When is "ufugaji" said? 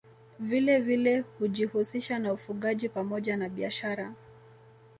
2.33-2.89